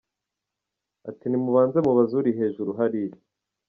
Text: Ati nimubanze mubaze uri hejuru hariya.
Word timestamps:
Ati 1.09 1.25
nimubanze 1.27 1.77
mubaze 1.85 2.13
uri 2.19 2.31
hejuru 2.39 2.69
hariya. 2.79 3.17